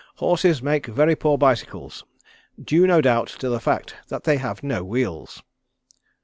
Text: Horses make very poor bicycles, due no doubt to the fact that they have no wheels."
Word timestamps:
Horses 0.15 0.63
make 0.63 0.87
very 0.87 1.15
poor 1.15 1.37
bicycles, 1.37 2.05
due 2.59 2.87
no 2.87 3.01
doubt 3.01 3.27
to 3.37 3.49
the 3.49 3.59
fact 3.59 3.93
that 4.07 4.23
they 4.23 4.37
have 4.37 4.63
no 4.63 4.83
wheels." 4.83 5.43